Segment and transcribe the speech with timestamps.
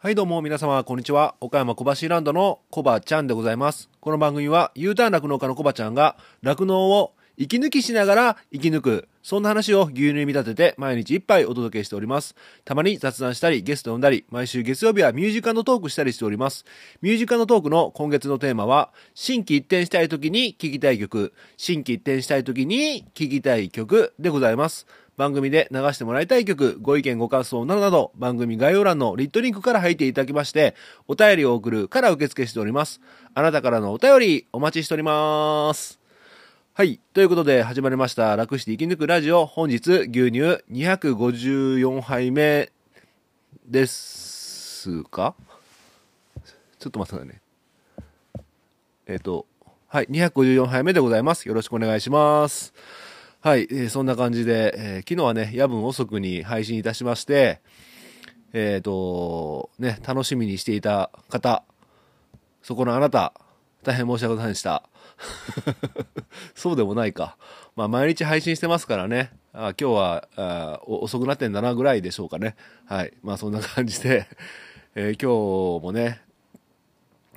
[0.00, 1.34] はいどうも皆様こんにちは。
[1.40, 3.90] 岡山小橋ランドのコバちゃんでございます。
[3.98, 12.36] この番組は U ターン酪農家のコバちゃんが酪農を息抜きしながら生き抜くそんな話を牛乳に見立てて毎日一杯お届けしております。
[12.64, 16.64] たまに雑談したりゲスト呼んだり毎週月曜日はミュージカルのトークしたりしております。
[17.02, 21.34] ミュージカルのトークの今月のテーマは新規一転したい時に聴きたい曲。
[21.56, 24.86] 新規一転したい時に聴きたい曲でございます。
[25.18, 30.76] 番組で流してもらいたい曲、ご意見ご感想などなど、番組概要欄のリットリンクから入っていただきまして、
[31.08, 33.00] お便りを送るから受付しております。
[33.34, 35.98] あなたからのお便り、お待ちしております。
[36.72, 37.00] はい。
[37.14, 38.36] ということで、始まりました。
[38.36, 39.44] 楽して生き抜くラジオ。
[39.44, 42.70] 本日、牛乳254杯目
[43.66, 45.34] ですか？
[46.78, 47.40] ちょっと待ってくださいね。
[49.08, 49.46] えっ、ー、と、
[49.88, 50.06] はい。
[50.06, 51.48] 254杯目でございます。
[51.48, 52.72] よろしくお願いします。
[53.48, 57.62] はい、えー、そんな感じで、えー、昨日はね、夜分遅くに配信いたしまして、
[58.52, 61.64] えっ、ー、と、ね、楽しみにしていた方、
[62.60, 63.32] そこのあなた、
[63.84, 64.82] 大変申し訳ございませんでした。
[66.54, 67.38] そうでもないか。
[67.74, 69.30] まあ、毎日配信してますからね。
[69.54, 72.54] あ今日はあ遅くなってんだなぐらいでしょうかね。
[72.84, 73.14] はい。
[73.22, 74.26] まあ、そんな感じで、
[74.94, 76.20] えー、今日もね、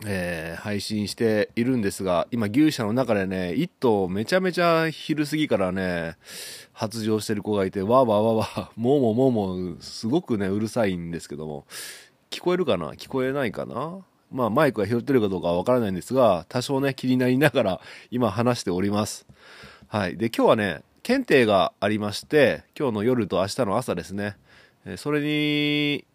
[0.05, 6.15] えー、配信しているんですが、今牛舎の中でね、一頭めちゃめちゃ昼過ぎからね、
[6.73, 11.65] 発情してる子がいて、わーわーわーわー、もうもうもうもう、すごくね、うるさいんですけども、
[12.29, 12.93] 聞こえるかな？
[12.93, 13.99] 聞こえないかな？
[14.31, 19.27] まあマイクが拾ってるかどうかはわからないんですが、多少ね、気になりながら今話しております。
[19.87, 20.17] はい。
[20.17, 24.37] で、今日はね、検定がありまして、今日の夜と明日の朝ですね、
[24.95, 26.05] それに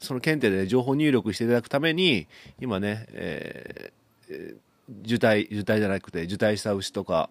[0.00, 2.26] その検定で情報入力していただくために、
[2.60, 4.56] 今ね、えー、
[5.04, 7.30] 受胎、受胎じゃなくて、受胎した牛とか、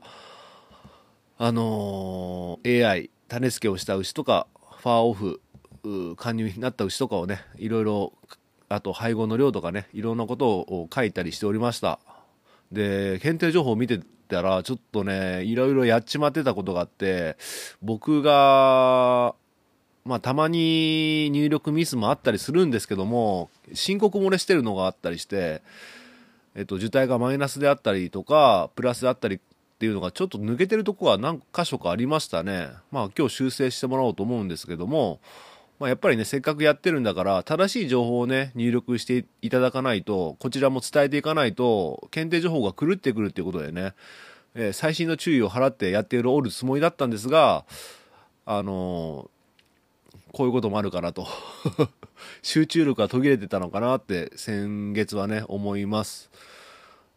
[1.37, 4.47] あのー、AI、種付けをした牛とか、
[4.81, 5.41] ファーオフ、
[6.17, 8.13] 加入になった牛とかをね、いろいろ、
[8.69, 11.99] あと配合の量とかね、いろんなことを書いたりしておりました。
[12.71, 17.37] で、検定情報を見てたら、ちょっとね、いろいろやっちまってたことがあって、
[17.81, 19.35] 僕が、
[20.05, 25.63] まあ、たまに入力ミスもあったりするんですけども、申告漏れしてるのがあったりして、
[26.53, 29.39] えっと、受胎がマイナスであったりとか、プラスであったりっ
[29.79, 32.69] ていうのがちょっと抜けてるとこは何箇所かありましたね。
[32.91, 35.19] まあ、今日修正してもらおうと思うんですけども、
[35.79, 43.93] まあ、やっぱりね、せっかくやってるんだから、正しい情報をね、入力していただかないと、こちらも伝えていかないと、検定情報が狂ってくるっていうことでね、
[44.53, 47.65] えー、最新の注意を払ってやっておるつもりだったんですが、
[48.45, 49.31] あの
[50.31, 51.27] こういうこともあるかなと。
[52.41, 56.29] 集中力が途切れてたのかなって先月はね思います。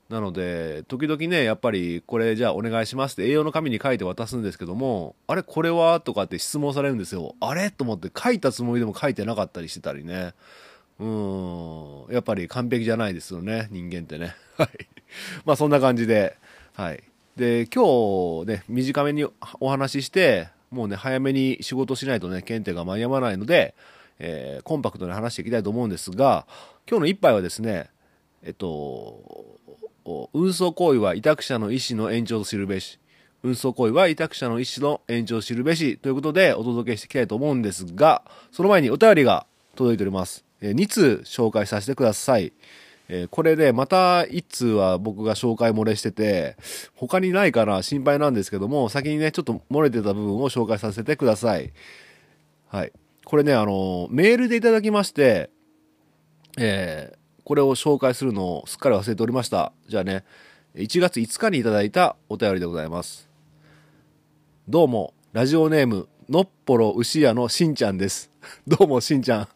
[0.08, 6.00] なので時々ねやっぱりこれじゃあお願いしますって栄養の紙に書いて渡すんですけどもあれこれは？
[6.00, 7.34] とかって質問されるんですよ。
[7.40, 7.70] あれ？
[7.70, 10.32] と思って書いたつもりでも書いてなかったりしてたりね。
[10.98, 12.06] うん。
[12.10, 14.34] やっぱり完璧じゃないですよね人間ってね。
[14.56, 14.70] はい。
[15.44, 16.36] まあそんな感じで。
[16.74, 17.02] はい。
[17.36, 19.24] で今日ね短めに
[19.60, 23.74] お話ししてもうね、早めに仕事しないとね、検定が間に合わないので、
[24.18, 26.46] えー、コンパクトに話していきたいと思うんですが、
[26.88, 27.90] 今日の一杯はですね、
[28.42, 29.58] えっと、
[30.32, 32.98] 運送行為は委託者の意思の延長と知るべし。
[33.44, 35.96] 運送行為は委託者の意思の延長を知るべし。
[35.98, 39.46] ということでお届けしていきたいと思うんですが、その前にお便りが
[39.76, 40.44] 届いております。
[40.60, 42.52] えー、2通紹介させてください。
[43.08, 46.56] えー、これでまた1通は僕が紹介漏れしてて、
[46.94, 51.72] 他にないかな心配なんですけども、先にね、ちょっと漏れてた部分を紹介させてください。
[52.68, 52.92] はい。
[53.24, 55.50] これね、あの、メールでいただきまして、
[56.58, 59.72] えー、これを紹介するのをすっかり忘れておりました。
[59.88, 60.24] じゃあね、
[60.74, 63.28] 1月5日にいただいたお便りでございます。
[64.68, 68.30] どうも、ラジオネーム、のっぽろ牛屋のしんちゃんです。
[68.68, 69.40] どうも、しんちゃん。
[69.40, 69.48] あ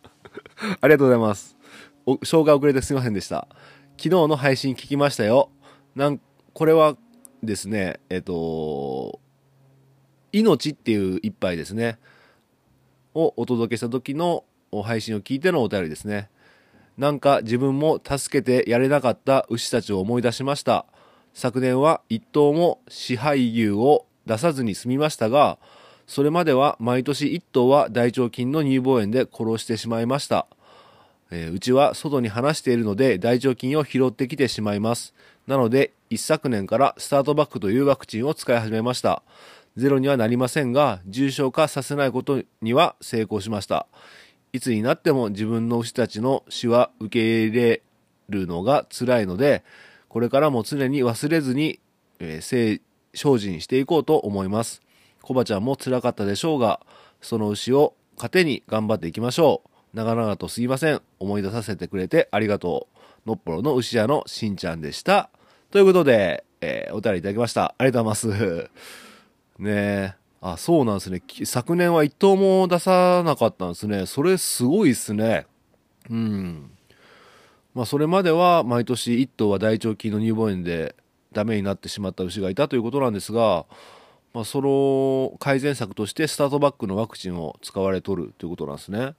[0.84, 1.54] りがとうございます。
[2.06, 3.48] 紹介遅れてすいませんでした。
[3.96, 5.50] 昨日の配信聞きましたよ。
[5.94, 6.20] なん、
[6.52, 6.96] これは
[7.42, 9.20] ですね、えっと、
[10.32, 11.98] 命っていう一杯ですね。
[13.14, 14.44] をお届けした時の
[14.84, 16.30] 配信を聞いてのお便りですね。
[16.96, 20.86] なんか自分も助けてやれなかった牛たちを思い出しました。
[21.34, 25.58] 昨年は一頭も支配牛を出さずに済みましたが、
[26.06, 30.46] それまでは毎年一頭は大腸菌の乳房炎で殺してしまいました。
[31.34, 35.14] えー、うちは外に放しているので大腸菌を拾ってきてしまいます。
[35.46, 39.22] なので、一昨年からスタートバックというワクチンを使い始めました。
[39.76, 43.86] ゼロにはなりませんが、重症化させないことには成功しました。
[44.52, 47.82] いつになっても自分の牛たちの死は受け入れ
[48.28, 49.64] るのが辛いので、
[50.08, 51.80] これからも常に忘れずに、
[52.18, 52.82] えー、精
[53.14, 54.82] 進していこうと思います。
[55.22, 56.80] コバちゃんも辛かったでしょうが、
[57.22, 59.71] その牛を糧に頑張っていきましょう。
[59.94, 61.02] 長々とすいません。
[61.18, 62.88] 思い出させてくれてありがと
[63.26, 63.28] う。
[63.28, 65.30] のっぽろの牛屋のしんちゃんでした。
[65.70, 67.74] ということで、えー、お便りいただきました。
[67.78, 68.70] ありがとうございます。
[69.58, 70.14] ねえ。
[70.40, 71.22] あ、そうなんですね。
[71.44, 74.06] 昨年は一頭も出さなかったんですね。
[74.06, 75.46] それすごいっすね。
[76.10, 76.70] うん。
[77.74, 80.96] まあ、それまでは毎年1頭は大腸菌の乳房炎で
[81.32, 83.66] ダメになってしまった牛がいたということなんですが、
[84.34, 89.14] まあ、その改善策としてスタートバックのワクチンを使われとるということなんですね。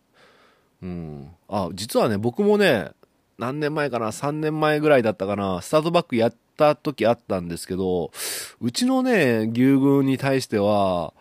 [0.83, 1.31] うん。
[1.47, 2.91] あ、実はね、僕もね、
[3.37, 8.11] 何年前かな、3年前ぐらいだったかな、スタートバックやった時あったんですけど、
[8.59, 11.13] うちのね、牛群に対しては、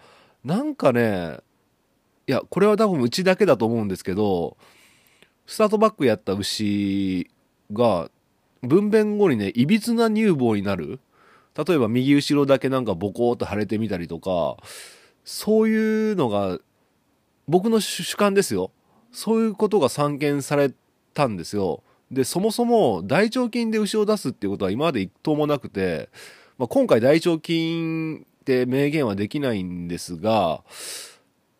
[0.44, 1.38] なんかね、
[2.26, 4.56] いや、これは多分うちだけだと思うんですけど、
[5.46, 7.30] スタートバックやった牛
[7.72, 8.10] が、
[8.62, 10.98] 分娩後にね、いびつな乳房になる。
[11.54, 14.56] 例えば右後ろだけなんかボコーっと腫れてみたりとか、
[15.24, 16.58] そういうのが、
[17.46, 18.72] 僕の主観ですよ。
[19.12, 20.72] そういうことが散見され
[21.14, 21.82] たんですよ。
[22.10, 26.10] で、そもそも大腸菌で牛を出すっていうことは今まで一頭もなくて、
[26.58, 30.62] まあ、今回大腸菌って明言はできないんですが、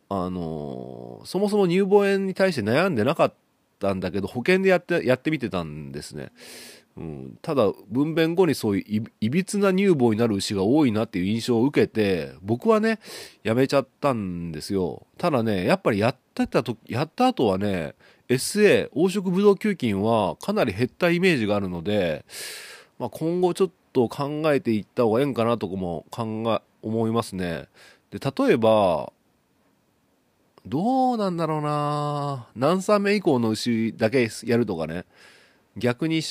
[0.08, 3.34] あの、そもそも乳房炎に対して悩んでなかっ
[3.78, 6.32] たんだけど、保険でやって、やってみてたんですね。
[6.96, 12.98] うん、ただ分娩後にそういういびつな乳房になる牛が多いなっていう印象を受けて僕はね
[13.42, 15.06] やめちゃったんですよ。
[15.16, 17.94] ただねやっぱりやってたとやった後はね
[18.28, 22.26] SA 黄色ブドウ球菌はかなり減ったイメージがあるので、
[22.98, 27.68] まあ、今後ちょっと考えていった方がええんかなとかも考え思いますね。
[28.10, 29.12] で例えば
[30.66, 32.46] どうなんだろうな。
[32.54, 35.04] 何歳目以降の牛だけやるとかね。
[35.76, 36.22] 逆に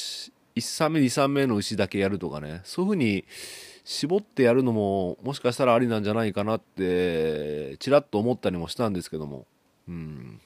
[0.56, 2.62] 1産目2産目の牛だけやるとかね。
[2.63, 3.25] そういうふうに
[3.83, 9.45] 絞ってやるのももしかしたらありなんじゃないかなってちらっと思ったりもしたんですけども。
[9.88, 10.42] うん。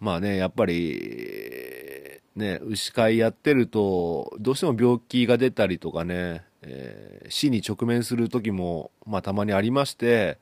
[0.00, 10.38] まあねやっぱりね牛飼いやってるとどうしても病気が出たりとかね、えー、死に直面する時もまあたまにありまして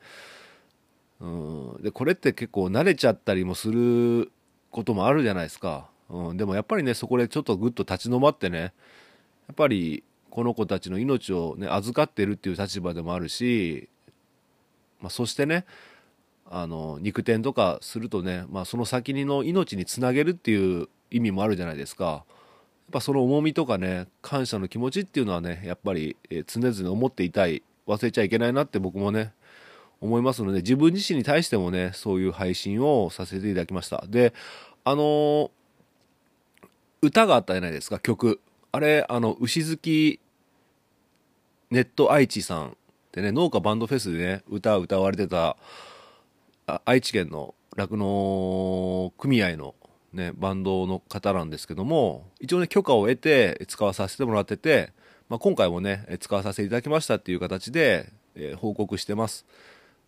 [1.21, 1.27] う
[1.79, 1.83] ん。
[1.83, 4.33] でこれって結構慣れちゃったりもする
[4.71, 5.92] こともあるじゃないですか。
[6.13, 8.67] うん、でもやっぱりねそこでちょっとぐっと立ち止まってねや
[9.53, 13.89] っぱりこの子たちの命をね預かってるっていう立場でもあるし、
[15.01, 15.65] まあ、そしてね
[16.51, 22.05] あの肉店とかするとね、まあ、その先にの命につなげるっていう意味もあるじゃないですか。
[22.05, 22.25] やっ
[22.93, 26.17] ぱその重みとかね感謝の気持ちっていうのはねやっぱり、
[26.47, 29.33] 常々思っていたい忘れちゃいけないなって僕もね
[30.03, 34.35] 思いますので自分自身に対してもねそういう配信をさせていただきましたで
[34.85, 35.51] あのー
[37.03, 38.41] 歌があったじゃないですか、曲。
[38.71, 40.21] あれ、あの、牛好き
[41.73, 42.73] ネット愛知さんっ
[43.11, 45.57] てね、農家バンドフェスでね、歌歌われてた、
[46.85, 49.75] 愛知県の酪農組合の
[50.13, 54.93] ね、バンドの方なんですけども、一応ね、許可を得て使わさせてもらってて、
[55.29, 59.45] まあ、今回もね、使わさせていただきましたっていう形で、えー、報告してます。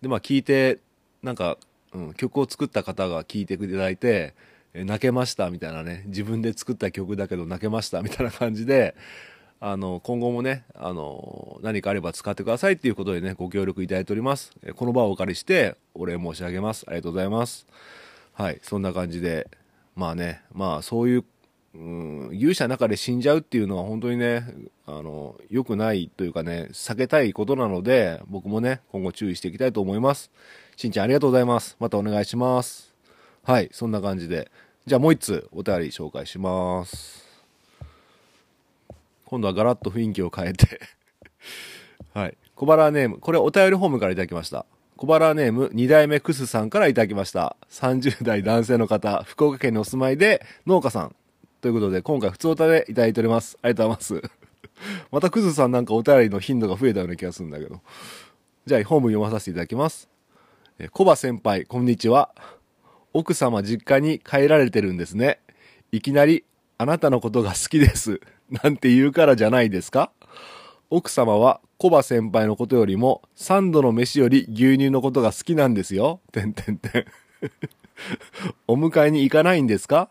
[0.00, 0.78] で、まあ聞いて、
[1.24, 1.58] なんか、
[1.92, 4.34] うん、曲を作った方が聞いていただいて、
[4.74, 8.96] 泣けましたみたいなね自分で作った曲だけど泣けましたみたいな感じで
[9.60, 17.66] あの今後もねあの何かあれば使ってくださいっていうことでねご協力いただいておりますこの場をお借りしてお礼申し上げますありがとうございます
[18.32, 19.48] はいそんな感じで
[19.94, 21.24] まあねまあそういう
[21.74, 24.46] うん、勇者の中で死んじゃうっていうのは本当にね、
[24.86, 30.30] あの、良くないというかね、避けたいことなので、僕もね、今後注意していきたいと思います。
[30.76, 31.76] しんちゃんありがとうございます。
[31.80, 32.94] またお願いします。
[33.42, 34.52] はい、そんな感じで。
[34.86, 37.24] じゃあもう一つお便り紹介します。
[39.24, 40.78] 今度はガラッと雰囲気を変えて
[42.12, 42.36] はい。
[42.54, 43.18] 小腹ネーム。
[43.18, 44.66] これお便りホームからいただきました。
[44.98, 47.56] 小腹ネーム2代目クスさんからいただきました。
[47.70, 51.16] 30代男性の方、福岡県にお住まいで農家さん。
[51.62, 53.56] ということで、今回普通お便りいただいております。
[53.62, 54.30] ありがとうございます。
[55.10, 57.80] またクスさんなんかお便りの頻度が増えたような気がするんだけど。
[58.66, 60.10] じゃあ、ホーム読まさせていただきます。
[60.78, 62.34] え、コバ先輩、こんにちは。
[63.14, 65.38] 奥様実家に帰られてるんですね。
[65.92, 66.44] いきなり、
[66.78, 68.20] あなたのことが好きです。
[68.50, 70.10] なんて言うからじゃないですか
[70.90, 76.20] 奥様はコバ先輩のことよりも3度の飯より牛乳のことが好きなんですよ。
[76.32, 77.04] てんてんてん。
[78.66, 80.10] お迎えに行かないんですか？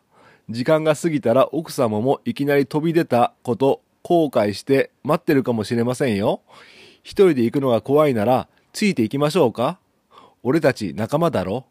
[0.50, 6.41] 時間が過ぎたら奥様もいきなり飛び出たこと後悔して待ってるかもしれませんよ。
[7.03, 9.79] 一人で行くのが怖いならついて行きましょうか？
[10.41, 11.65] 俺たち仲間だろ？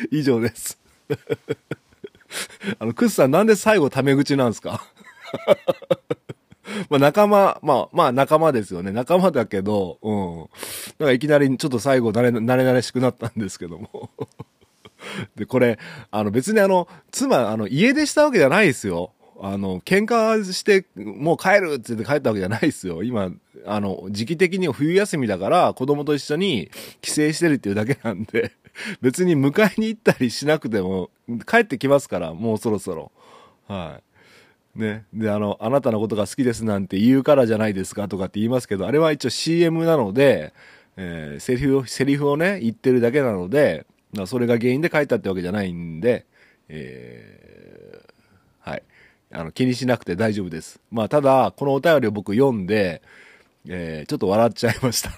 [0.10, 0.78] 以上です。
[2.78, 4.84] あの、クスさんなんで最後タメ口なんですか？
[6.88, 8.92] まあ仲間、まあ、まあ仲間ですよね。
[8.92, 10.36] 仲間だけど、うん。
[10.98, 14.10] なんかいきなりちょっと最後慣れ、慣れ慣れしくなったんですけども。
[15.36, 15.78] で、これ、
[16.10, 19.12] あの別にあの、妻、あの、家出したわけじゃないですよ。
[19.40, 23.02] あの、喧嘩して、もう帰るって言って帰ったわけじゃないですよ。
[23.02, 23.30] 今、
[23.66, 26.70] あの、時期的に冬休みだから、子供と一緒に
[27.00, 28.52] 帰省してるっていうだけなんで、
[29.00, 31.10] 別に迎えに行ったりしなくても、
[31.46, 33.12] 帰ってきますから、もうそろそろ。
[33.68, 34.00] は
[34.76, 34.80] い。
[34.80, 35.04] ね。
[35.12, 40.52] で、あの、あなたのことが好きですなんて言うからじゃないですかとかって言いますけど、あれは一応 CM なので、
[40.96, 43.86] えー、セリフを、セリフをね、言ってるだけなので、
[44.26, 46.26] それが原因で書いたってわけじゃないんで、
[46.68, 48.82] えー、はい。
[49.32, 50.80] あの、気にしなくて大丈夫です。
[50.90, 53.02] まあ、ただ、このお便りを僕読んで、
[53.66, 55.10] えー、ちょっと笑っちゃいました。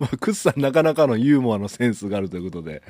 [0.00, 2.82] まあ、クスさんなかなかのユーモアのセンスがあるということで、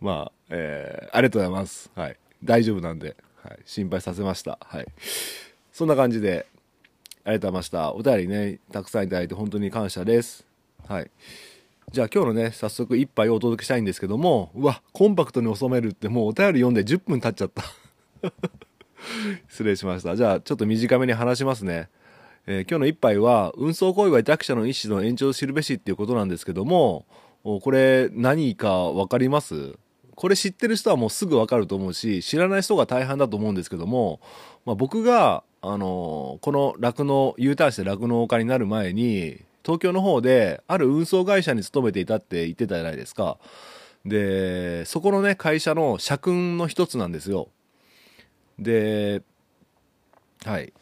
[0.00, 1.90] まあ、えー、ありがとうございます。
[1.94, 2.16] はい。
[2.42, 3.58] 大丈夫なんで、はい。
[3.64, 4.58] 心配させました。
[4.60, 4.86] はい。
[5.72, 6.46] そんな感じで、
[7.24, 7.94] ありがとうございました。
[7.94, 10.46] お便りね、たくさんいただいて本当に感謝です。
[10.86, 11.10] はい。
[11.90, 17.62] じゃあ今日のね、早速一杯をお届けしたいんですけども、うわ、コンパクトに収めるってもうお便り読んで10分経っちゃった。
[19.48, 20.16] 失礼しました。
[20.16, 21.88] じゃあちょっと短めに話しますね。
[22.46, 27.06] えー、今日の一杯は、運送行為は委託者の意思の延長を知るべしっていうことなんですけども、
[27.42, 29.74] これ何かわかります？
[30.14, 34.20] これ知ってる人はもうすぐわかると思うし、知らない人が大半だと思うんですけども、
[34.64, 43.38] まあ、僕が、あの、この酪農、U ターンして酪農家になる前に、東京の方で、ある運送会社に勤めていたって言ってたじゃないですか。
[44.04, 47.48] で、そこのね、会社の社訓の一つなんですよ。
[48.58, 49.22] で、
[50.44, 50.72] はい。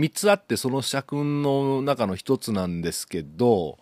[0.00, 3.78] 3つあってその社訓の中の1つなんですけど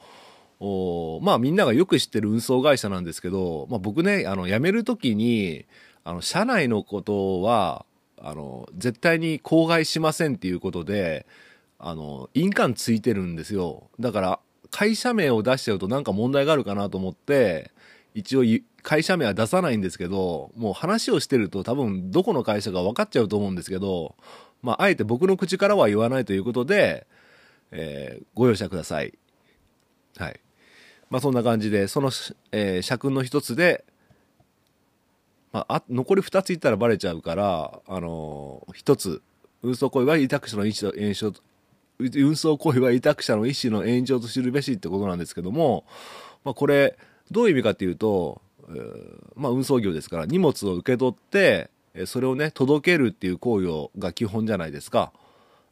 [0.60, 5.64] おまあみんながよく知ってる運送会社なんですけど、まあ、僕ねあの辞める時に
[6.04, 7.86] あの社内のことは
[8.20, 11.26] あの絶対に口外しませんっていうことで
[11.78, 13.88] あの印鑑ついてるんですよ。
[14.00, 17.70] だから会社名を出しちゃうとなんか問題があるかなと思って
[18.14, 18.42] 一応
[18.82, 24.16] 会社名は出さないんですけどもう話をしてると多分どこの会社か分かっちゃうと思うんですけど
[24.62, 27.06] まあ、あえて僕の口からは言わないということで、
[27.70, 29.14] えー、ご容赦ください。
[30.16, 30.40] はい。
[31.10, 32.10] まあ、そんな感じで、その、
[32.52, 33.84] えー、社訓の一つで、
[35.52, 39.22] まあ、あ残り二つ言ったらバレちゃうから、あのー、一つ、
[39.62, 41.32] 運送行為は委託者の意思の炎症
[41.98, 45.84] 運送行為は委託者の意思の炎上と知るべしってことなんですけども、
[46.44, 46.96] まあ、これ、
[47.30, 51.70] どういう意味かっていうと、えー、まあ、運送業ですから、荷物を受け取って、
[52.06, 55.12] それをね届けるっていう行為が基本じゃないですか。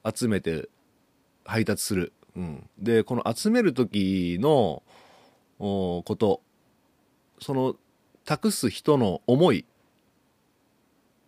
[0.05, 0.69] 集めて
[1.45, 4.83] 配達する、うん、でこの集める時の
[5.59, 6.41] こと
[7.41, 7.77] その
[8.25, 9.65] 託す人の思い、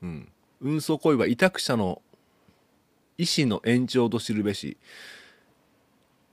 [0.03, 2.03] うん、運送行為は委託者の
[3.17, 4.77] 意思の延長と知るべし。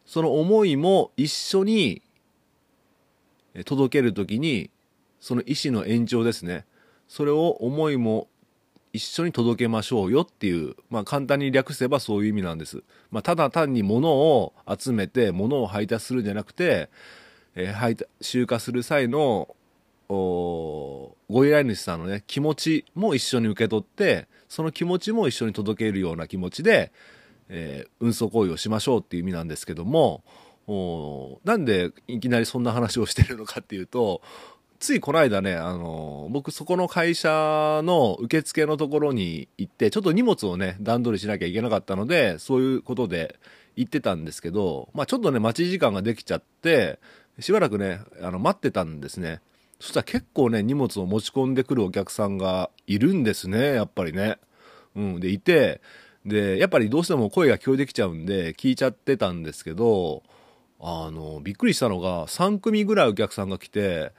[0.06, 2.04] その思いも一緒に
[3.66, 4.70] 届ける時に
[5.20, 6.66] その意思の延長ですね。
[7.08, 8.28] それを思いも
[8.96, 12.82] 一緒に届けましょうよっていう、まあ、簡単に略せばそういう意味なんです。
[13.12, 16.90] まあ、ただ単に物を集めて物を配達するんじゃなくて、
[17.56, 19.54] えー、配集荷する際の
[20.08, 26.92] ご依頼主さんのね気持ちも一緒に受け取ってその気持ちも一緒に届けるような気持ちで、
[27.50, 30.24] えー、運送行為をしましょうっていう意味なんですけども
[31.44, 34.22] なんでいきなりそんな話をしてるのかっていうと
[34.80, 43.40] ついこの間ね、あの、僕そこの会社の受付のところに行って、ちょっと荷物をね、段取りしなきゃいけなかったので、そういうことで
[43.76, 47.00] 行ってたんですけど、まあちょっとね、待ち時間ができちゃって、
[47.40, 49.42] しばらくね、あの、待ってたんですね。
[49.80, 54.38] そしたら結構ね、荷物を持ち込んでくるお客さんがいるんですね、やっぱりね。
[54.96, 55.82] うん、で、いて、
[56.26, 60.24] で、やっぱりどうしても声が聞こえてきちゃうんで、聞いちゃってたんですけど、
[60.80, 64.12] あの、びっくりしたのが、3組ぐらいお客さんが来て、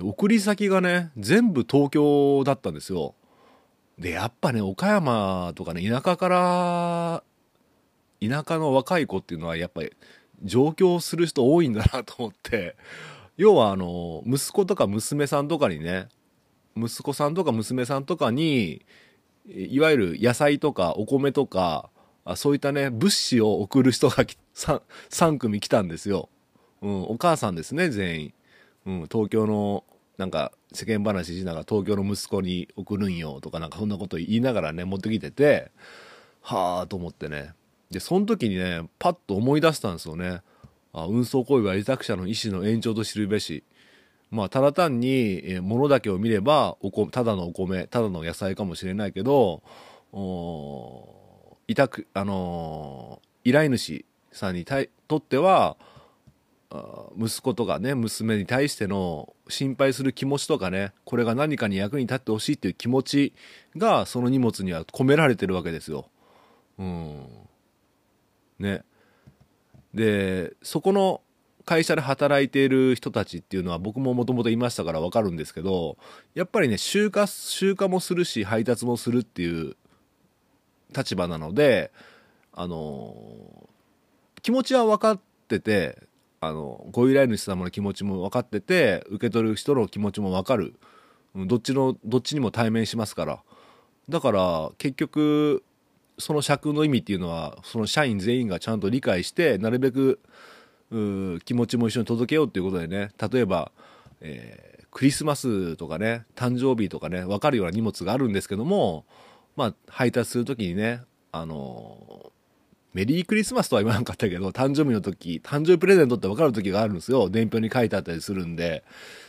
[0.00, 3.14] 送り先がね全部東京だったんですよ。
[3.98, 7.22] でやっぱね岡山とかね田舎から
[8.20, 9.92] 田舎の若い子っていうのはやっぱり
[10.42, 12.76] 上京する人多いんだなと思って。
[13.38, 16.08] 要はあの息子とか娘さんとかにね
[16.76, 18.84] 息子さんとか娘さんとかに
[19.46, 21.88] いわゆる野菜とかお米とか
[22.34, 24.24] そういったね物資を送る人が
[24.54, 26.28] 3, 3組来たんですよ、
[26.82, 28.34] うん、お母さんですね全員。
[28.86, 29.84] うん、東京の
[30.18, 35.70] なんか世間話しながら東京の息子に送るんよとかなんかそんなこと言いながらね持ってきてて
[36.40, 37.52] はあと思ってね。
[37.90, 40.42] でその時にねパッと思い出したんですよね。
[40.92, 43.64] あ運送行為は委託者の意思の延長と知るべし。
[44.30, 49.62] まあただ単に、物だけを見ればおこただのお米ただの野菜かもしれないけど
[50.12, 55.78] お委託あのー、依頼主さんにとっては
[57.18, 63.32] 息子とかね娘に対しての心配する気持ちとかねこれが何かに役に立ってほしいっていう気持ち
[63.76, 66.08] がその荷物には込められてるわけですよ。
[66.78, 67.26] うん、
[68.58, 68.82] ね。
[69.94, 71.22] でそこの
[71.64, 75.96] 会社で働いている人たちっていうのは僕ももともといましたから分かるんですけど
[76.34, 79.76] やっぱりね集荷集荷もするし配達もするっていう
[80.96, 81.90] 立場なので
[82.52, 83.68] あの
[84.42, 85.98] 気持ちは分かってて
[86.40, 90.74] あのご依頼主様の気持ちも分かってて受け取る人の気持ちも分かる。
[91.34, 93.42] どっちのどっちにも対面しますから。
[94.08, 95.62] だから結局
[96.18, 100.20] その尺の意味っていうのはその社員全員がちゃんと理解してなるべく
[101.44, 103.10] 気持ちも一緒に届けようっていうことでね。
[103.30, 103.72] 例えば、
[104.20, 109.04] えー、クリスマスとかね誕生日とかね分かるような荷物があるんですけども
[109.56, 112.32] まあ配達する時にねあの
[112.94, 117.28] メリークリスマスとは言わなかったけど、誕生日の時、誕生日プレゼントって分かる時があるんですよ。
[117.28, 118.82] 伝票に書いてあったりするんで。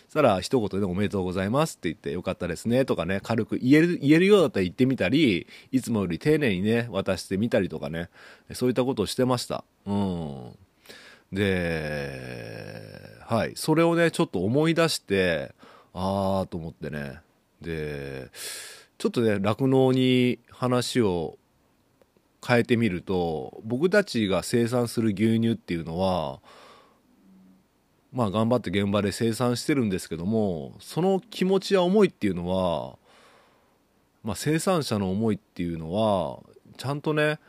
[0.08, 8.10] そしたら、一言でおめでとうございますって言って、よかったですねとかね、軽く言える、言えるようだったら言ってみたり、いつもより丁寧にね、渡してみたりとかね、
[8.54, 9.64] そういったことをしてました。
[9.86, 10.52] うん。
[11.32, 13.52] で、はい。
[13.56, 15.54] それをね、ちょっと思い出して、
[15.94, 17.20] あーと思ってね。
[17.62, 18.30] で、
[18.98, 21.38] ちょっとね、酪農に話を
[22.46, 26.40] 変えてみると僕たちが生産する牛乳っていうのは
[28.12, 32.98] まあ頑張って現場で生産してるんですけどもその気持ちや思いっていうのは、
[34.24, 36.40] まあ、生産者の思いっていうのは
[36.78, 37.40] ちゃんとね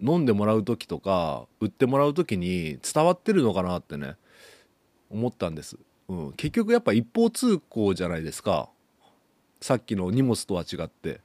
[0.00, 4.16] 飲んでもらう時とか売ってもらう時に伝わってるのかなってね
[5.10, 5.76] 思ったんです、
[6.08, 8.68] うん、結局やっぱ一方通行じゃないですか。
[9.62, 11.20] さっきの荷物とは違って。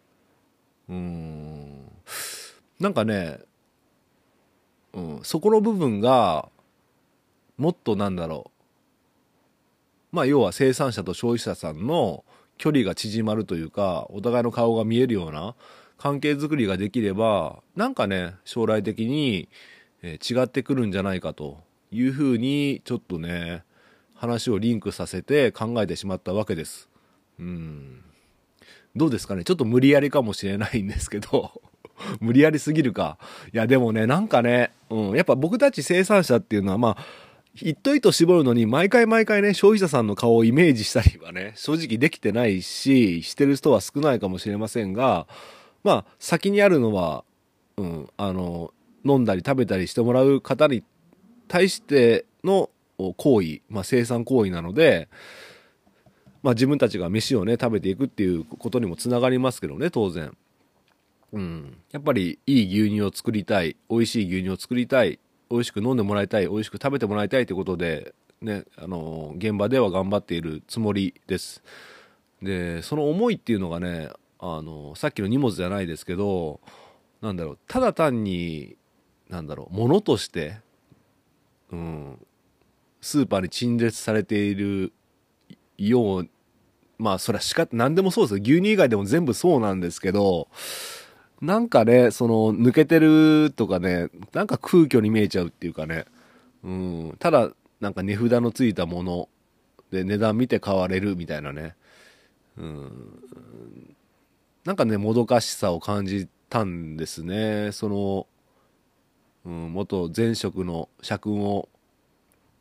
[0.89, 1.91] うん。
[2.79, 3.39] なんかね、
[4.93, 6.49] うん、そこの部分が
[7.57, 8.51] もっとなんだろ
[10.13, 10.15] う。
[10.15, 12.23] まあ要は生産者と消費者さんの
[12.57, 15.55] 距離が縮まるというかお互いの顔が見えるような
[15.97, 19.49] 関係づくりができればなんかね将来的に、
[20.03, 21.59] 違ってくるんじゃないかと
[21.91, 23.63] いうふうにちょっとね
[24.13, 26.87] 話をリンクさせて考えてしまったわけです。
[27.39, 28.03] うん。
[28.97, 29.43] どうですかね？
[29.43, 31.61] ちょっと無理やりかもしれないんですけど
[32.19, 33.17] 無理やりすぎるか。
[33.53, 37.05] いや、でもね、なんかね、うん、やっぱ僕たち生産者っていうのは、まあ、
[37.55, 45.27] 一頭一頭絞るのに、毎回毎回ね、消費者さんの顔をイメージしたりはね、正直できてないし、してる人は少ないかもしれませんが、
[45.83, 47.23] まあ、先にあるのは、
[47.77, 48.73] うん、あの、
[49.05, 50.83] 飲んだり食べたりしてもらう方に
[51.47, 55.07] 対しての行為、まあ、生産行為なので、
[56.43, 60.35] まあ、自分たちが飯をね食べていくっていうことにもつながりますけどね当然。
[61.33, 65.19] うん、やっぱりいい牛乳を作りたい美味しい牛乳を作りたい
[65.49, 71.61] 美味しく飲んでもらいたい美味しく食べてもらいたいということで、ね、あの現場では頑張っているつもりです
[72.41, 76.59] でその思いっていうのがねあのさっきの荷物じゃないですけど
[77.21, 78.77] なんだろうただ単に
[79.29, 80.59] なんだろう物として、
[81.71, 82.19] うん、
[83.01, 84.93] スーパーに陳列されている
[85.77, 86.29] よう
[86.97, 88.33] まあそれは仕方何でもそうです。
[88.35, 90.47] 牛乳以外でも全部そうなんですけど
[91.41, 96.05] なんかね、その、抜けてるとかね、なんか空虚に見えちゃうっていうかね、
[96.63, 99.29] うん、ただ、なんか値札のついたもの
[99.91, 101.75] で値段見て買われるみたいなね、
[102.57, 103.23] うん、
[104.65, 107.71] なんかね、もどかしさを感じたんですね。
[107.71, 108.27] その、
[109.45, 111.69] うん、元前職の社訓を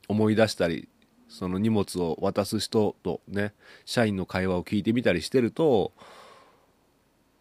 [0.06, 0.86] 思い出したり、
[1.28, 3.52] その荷物を渡す人とね、
[3.84, 5.92] 社員の会話を聞いてみたりしてると、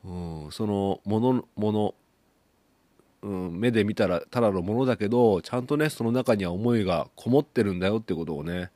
[0.03, 1.95] うん、そのものもの、
[3.23, 8.69] うん、目で見たらただのものだけどちゃんとねその中には思いがこもってるんだよってことをね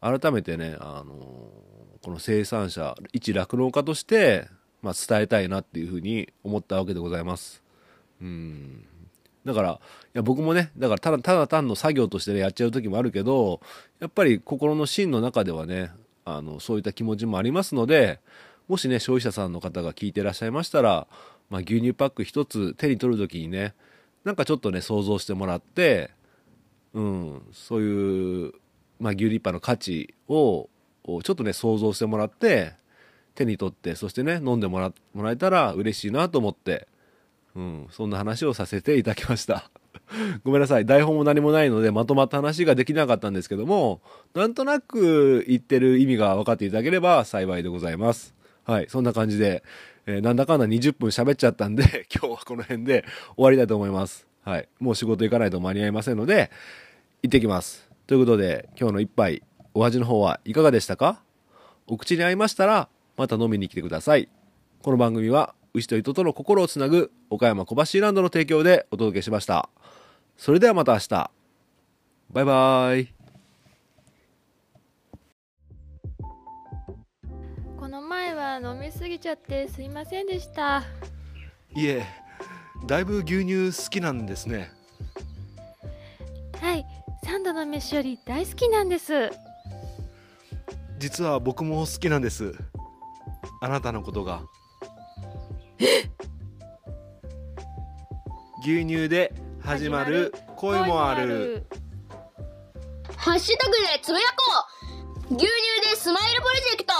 [0.00, 1.14] 改めてね、あの
[2.02, 4.48] この生産者一酪農家として、
[4.80, 7.62] まあ、伝えたいなっていうふうに思ったわけでございます。
[8.22, 8.86] うん
[9.44, 9.78] だから、い
[10.14, 13.60] や僕もね、だからただただ単の作業として、ね、やっちゃう時もあるけど、
[13.98, 15.90] やっぱり心の芯の中ではね、
[16.24, 18.20] あのそういった気持ちもありますので、
[18.70, 21.08] もしね消費者さんの方が聞いてらっしゃいましたら、
[21.50, 23.74] まあ、牛乳パック1つ手に取る時にね
[24.22, 26.12] なんかちょっとね想像してもらって、
[26.94, 28.52] うん、そういう、
[29.00, 30.68] まあ、牛リッパの価値を
[31.04, 32.74] ちょっとね想像してもらって
[33.34, 36.86] 手に取ってそしてね飲んでもらもらえたら嬉しいなと思って、
[37.56, 39.70] うん、そんな話をさせていただきました。
[40.44, 40.86] ごめんなさい。
[40.86, 44.00] 台本も何もないのでまとまった話ができなかったんですけども、
[44.34, 48.34] なんとなく言ってる意味が分かっていただければ幸いでございます。
[48.64, 49.64] はい、そんな感じで、
[50.06, 53.04] えー、なんだかんだ20分喋っちゃったんで、 今日はこの辺で
[53.36, 54.26] 終わりたいと思います。
[54.42, 56.50] はい、もう仕事行かないと間に合いませんので、
[57.22, 57.88] 行ってきます。
[58.06, 59.42] ということで今日の一杯
[59.74, 61.22] お味の方はいかがでしたか？
[61.86, 64.28] お口に合いましたらまた飲みに来てください
[64.82, 69.68] この番組は牛と糸との心をつなぐ岡山小橋ランドの提供でお届けしました。
[70.36, 71.30] それではまた明日。
[72.30, 73.08] バイバイ。
[77.78, 80.82] この前は飲みすぎちゃってすいませんでした。
[81.74, 82.04] いえ
[82.86, 84.72] だいぶ牛乳好きなんですね。
[86.60, 86.84] はい
[87.24, 89.30] 三度の飯より大好きなんです。
[90.98, 92.54] 実は僕も好きなんです。
[93.60, 94.42] あなたのことが
[98.62, 101.64] 牛乳で始まる恋もある。
[103.16, 104.44] ハッシュタグでつぶやこ
[105.30, 105.34] う。
[105.34, 105.50] 牛乳
[105.88, 106.92] でスマイルプロジェクト。